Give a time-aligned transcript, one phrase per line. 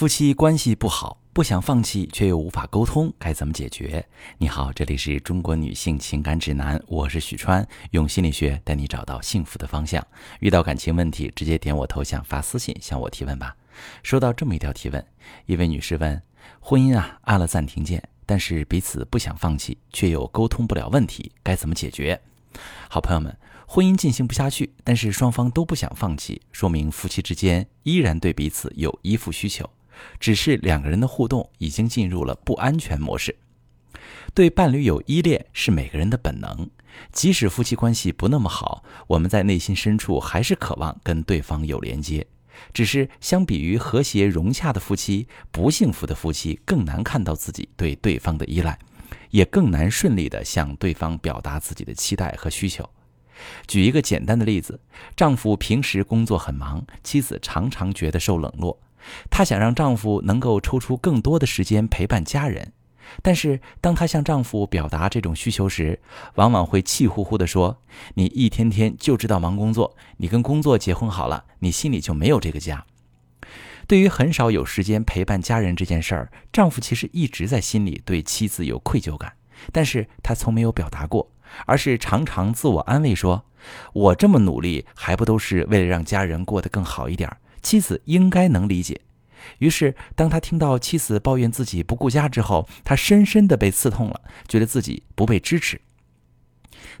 [0.00, 4.02] 夫妻关系不好，不想放弃，却又无法沟通，该怎么解决？
[4.38, 10.02] 你好，这里是中国女性情感指南，我是许川，用心理学带你找到幸福的方向。
[10.38, 13.54] 遇到感情问题，直接点我头像发私信向我提问吧。
[14.02, 15.06] 收到这么一条提问，
[15.44, 16.22] 一位女士问：
[16.60, 22.18] 婚姻啊，按了暂停键，但是彼此不想放弃，却又沟通不了问题，该怎么解决？
[22.88, 23.36] 好朋友们，
[23.66, 29.68] 婚姻进行不下去，但是双方都不想放弃，说明夫妻之间依然对彼此有依附需求。
[30.18, 33.36] 只是两个人的互动已经进入了不安全模式，
[34.34, 36.68] 对伴侣有依恋是每个人的本能。
[37.12, 42.26] 即使夫妻关系不那么好，我们在内心深处还是渴望跟对方有连接。
[42.74, 48.78] 只是相比于和谐融洽的夫妻，不幸福的夫妻更难看到自己对对方的依赖，
[49.30, 52.86] 也更难顺利地向对方表达自己的期待和需求。
[53.66, 54.78] 举一个简单的例子：
[55.16, 58.78] 丈夫平时工作很忙，妻子常常觉得受冷落。
[59.30, 62.72] 她想让丈夫能够抽出更多的时间陪伴家人，
[63.22, 66.00] 但是当她向丈夫表达这种需求时，
[66.34, 67.82] 往往会气呼呼地说
[68.14, 72.84] ：“你一天天就知道忙工作，你跟工作结婚好了，你心里就没有这个家。”
[73.88, 79.32] 对于很少有时间陪伴家人这件事儿，丈夫其实一直在心里对妻子有愧疚感，
[79.72, 81.32] 但是他从没有表达过，
[81.66, 83.46] 而是常常自我安慰说
[83.92, 89.00] ：“我这么努力，还不都是为了让家人过得更好一点儿？”妻子应该能理解，
[89.58, 95.80] 于是当他听到妻子抱怨自己不顾家之后，他深深的被刺痛了，觉得自己不被支持。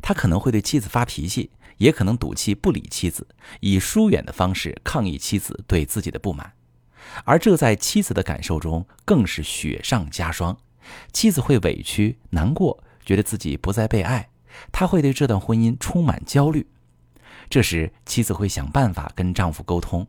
[0.02, 3.26] 他可能会对妻子发脾气，也可能赌气不理妻子，
[3.60, 6.52] 以疏远的方式抗议妻子对自己的不满，
[7.24, 10.56] 而这在妻子的感受中更是雪上加霜。
[11.12, 14.30] 妻子会委屈、难过，觉得自己不再被爱，
[14.72, 16.66] 他会对这段婚姻充满焦虑。
[17.48, 20.06] 这时，妻子会想办法跟丈夫沟通。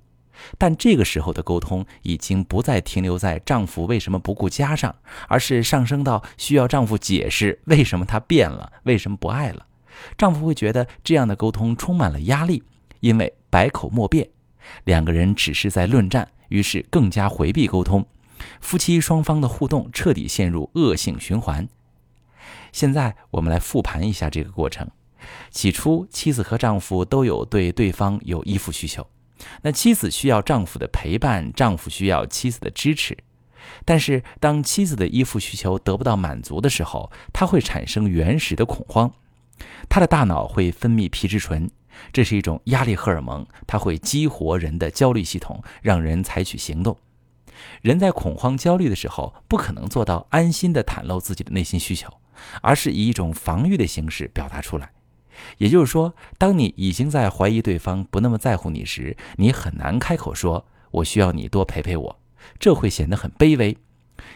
[0.58, 4.96] 但这个时候的沟通已经不再停留在丈夫为什么不顾家上，
[5.28, 9.66] 而是上升到需要丈夫解释为什么他变了，为什么不爱了。
[10.18, 12.64] 丈夫会觉得这样的沟通充满了压力，
[13.02, 14.30] 因为百口莫辩，
[14.86, 18.06] 两个人只是在论战，于是更加回避沟通，
[18.62, 21.68] 夫妻双方的互动彻底陷入恶性循环。
[22.72, 24.90] 现在我们来复盘一下这个过程：
[25.52, 29.06] 起初，妻子和丈夫都有对对方有依附需求。
[29.64, 33.18] 那妻子需要丈夫的陪伴，丈夫需要妻子的支持。
[33.86, 39.12] 但是，当妻子的依附需求得不到满足的时候，他会产生原始的恐慌，
[39.88, 41.70] 他的大脑会分泌皮质醇，
[42.12, 46.98] 这是一种压力荷尔蒙，它会激活人的焦虑系统，让人采取行动。
[47.82, 52.12] 人在恐慌、焦虑的时候，不可能做到安心地袒露自己的内心需求，
[52.62, 54.92] 而是以一种防御的形式表达出来。
[55.58, 62.20] 也就是说，当你已经在怀疑对方不那么在乎你时，你很难开口说“我需要你多陪陪我”，
[62.60, 63.78] 这会显得很卑微。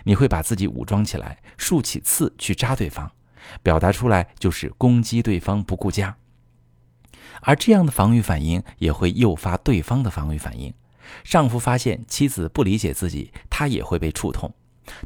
[0.03, 3.11] 你会把自己武装起来，竖起刺去扎对方，
[3.61, 6.17] 表达出来就是攻击对方不顾家。
[7.41, 10.73] 而这样的防御反应也会诱发对方的防御反应。
[11.23, 14.51] 丈夫发现妻子不理解自己，他也会被触痛，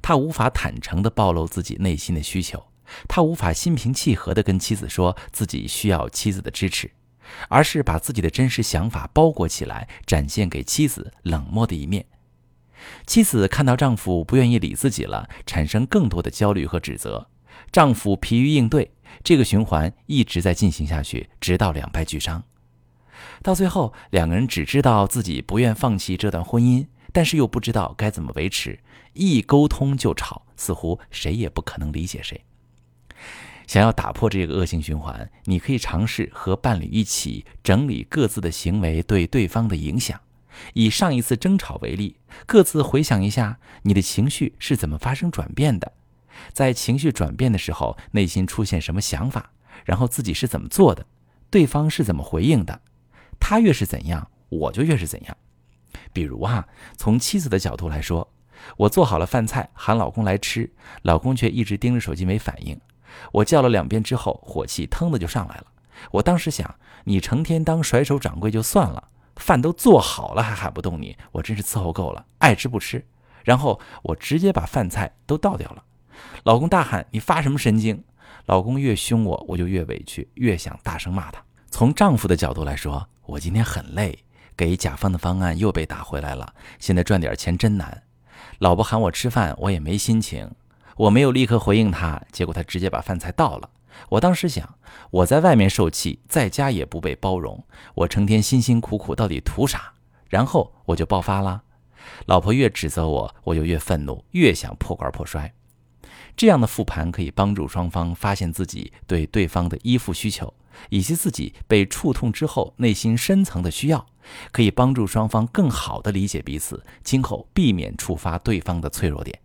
[0.01, 2.63] 他无法坦诚地暴露自己内心的需求。
[3.07, 6.91] 他无法心平气和地跟妻子说自己需要妻子的支持，
[7.47, 12.05] 而是把自己的真实想法包裹起来，展现给妻子冷漠的一面。
[13.05, 17.28] 妻子看到丈夫不愿意理自己了，产生更多的焦虑和指责。
[17.72, 18.91] 丈夫疲于应对，
[19.22, 22.44] 这个循环一直在进行下去，直到两败俱伤。
[23.44, 28.79] 到最后，两个人只知道自己不愿放弃这段婚姻，但是又不知道该怎么维持，
[29.13, 32.45] 一沟通就吵，似乎谁也不可能理解谁。
[33.69, 40.19] 想要打破这个恶性循环，你可以尝试和伴侣一起整理各自的行为对对方的影响。
[40.74, 42.16] 以上一次争吵为例，
[42.47, 45.91] 各自回想一下你的情绪是怎么发生转变的，
[46.52, 49.52] 在情绪转变的时候，内心出现什么想法，
[49.85, 51.06] 然后自己是怎么做的，
[51.52, 52.81] 对方是怎么回应的。
[53.40, 55.38] 他越是怎样，我就越是怎样。
[56.12, 58.34] 比如啊，从妻子的角度来说，
[58.78, 60.73] 我做好了饭菜，喊老公来吃，
[61.03, 62.76] 老公却一直盯着手机没反应。
[63.32, 65.66] 我叫了两遍之后，火气腾的就上来了。
[66.11, 73.06] 我当时想，你成天当甩手掌柜就算了，饭都做好了还喊不动你，我真是伺候够了，爱吃不吃。
[73.44, 75.84] 然后我直接把饭菜都倒掉了。
[76.44, 78.03] 老公大喊：“你发什么神经？”
[78.46, 81.41] 老公越凶我，我就越委屈，越想大声骂他。
[81.70, 84.17] 从丈夫的角度来说，我今天很累，
[84.58, 88.03] 给甲方的方案又被打回来了，现在赚点钱真难。
[88.59, 90.50] 老婆喊我吃饭，我也没心情。
[90.99, 93.69] 我没有立刻回应他，结果他直接把饭菜倒了。
[94.09, 94.75] 我当时想，
[95.11, 97.63] 我在外面受气，在家也不被包容，
[97.96, 99.93] 我成天辛辛苦苦到底图啥？
[100.28, 101.63] 然后我就爆发了。
[102.25, 105.53] 老婆越指责我，我就越愤怒，越想破罐破摔。
[106.35, 110.53] 这样的复盘可以帮助双方发现自己对对方的依附需求，
[110.90, 114.05] 以及自己被触痛之后内心深层的需要，
[114.52, 119.40] 可以帮助双方更好地理解彼此，今后避免触发对方的脆弱点。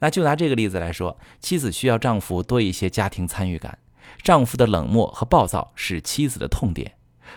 [0.00, 3.78] 那就拿这个例子来说，妻子需要丈夫多一些家庭参与感，
[4.22, 6.94] 丈夫的冷漠和暴躁是妻子的痛点，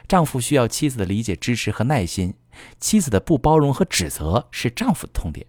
[0.07, 2.34] 丈夫需要妻子的理解、支持和耐心，
[2.80, 5.45] 妻子的不包容和指责是丈夫的痛点。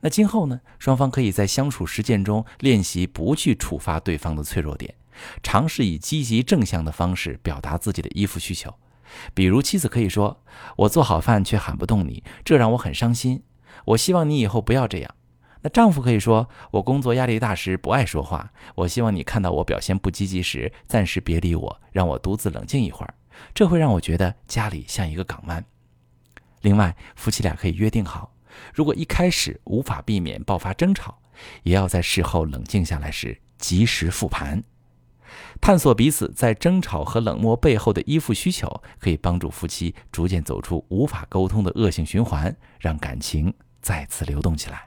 [0.00, 0.60] 那今后呢？
[0.78, 4.94] 双方可以在相处实践中练习不去触发对方的脆弱点，
[5.42, 8.74] 尝试以积极正向的方式表达自己的依附需求。
[9.32, 10.42] 比如，妻子可以说
[10.76, 13.42] ：“我做好饭却喊不动你，这让我很伤心。
[13.86, 15.14] 我希望你以后不要这样。”
[15.66, 23.12] 那丈夫可以说：“我工作压力大时不爱说话，我希望你看到我表现不积极时，暂时别理我，让我独自冷静一会儿。
[23.52, 25.64] 这会让我觉得家里像一个港湾。”
[26.62, 28.32] 另外，夫妻俩可以约定好。
[28.72, 31.18] 如果一开始无法避免爆发争吵，
[31.64, 34.62] 也要在事后冷静下来时及时复盘，
[35.60, 43.52] 探索彼此在争吵和冷漠背后的依附需求，可以帮助夫妻逐渐走出无法沟通的恶性循环，让感情
[43.82, 44.86] 再次流动起来。